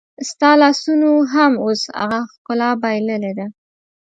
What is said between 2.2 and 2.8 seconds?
ښکلا